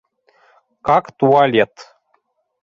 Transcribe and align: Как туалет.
Как 0.87 1.05
туалет. 1.17 1.73